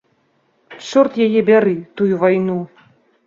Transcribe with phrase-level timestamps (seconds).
[0.87, 2.59] Чорт яе бяры, тую вайну!